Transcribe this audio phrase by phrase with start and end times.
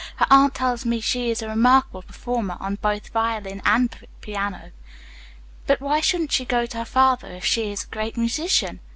[0.15, 4.71] Her aunt tells me she is a remarkable performer on both violin and piano."
[5.67, 8.79] "But why shouldn't she go to her father if he is a great musician?"